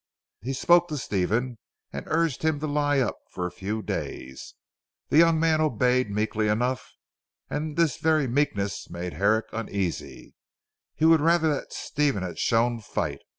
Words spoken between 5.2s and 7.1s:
man obeyed meekly enough,